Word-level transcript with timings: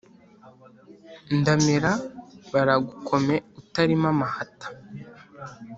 ndamira 1.37 1.91
baragukome 2.51 3.35
utarima 3.59 4.07
amahata, 4.13 4.67